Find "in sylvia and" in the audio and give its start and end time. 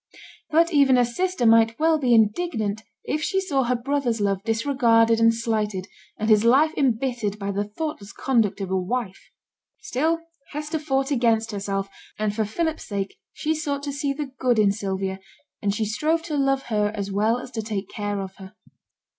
14.57-15.71